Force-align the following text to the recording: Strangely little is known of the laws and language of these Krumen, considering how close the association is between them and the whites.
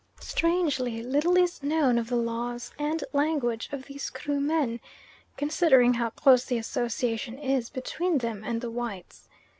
Strangely 0.19 1.03
little 1.03 1.37
is 1.37 1.61
known 1.61 1.99
of 1.99 2.07
the 2.09 2.15
laws 2.15 2.71
and 2.79 3.03
language 3.13 3.69
of 3.71 3.85
these 3.85 4.09
Krumen, 4.09 4.79
considering 5.37 5.93
how 5.93 6.09
close 6.09 6.43
the 6.43 6.57
association 6.57 7.37
is 7.37 7.69
between 7.69 8.17
them 8.17 8.43
and 8.43 8.61
the 8.61 8.71
whites. 8.71 9.29